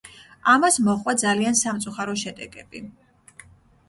[0.51, 2.81] ამას მოჰყვა ძალიან სამწუხარო შედეგები.